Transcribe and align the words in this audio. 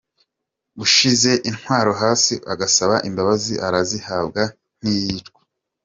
Ushyize 0.83 1.31
intwaro 1.49 1.91
hasi, 2.01 2.33
agasaba 2.53 2.95
imbabazi 3.09 3.53
arazihabwa, 3.67 4.41
ntiyicwa. 4.79 5.39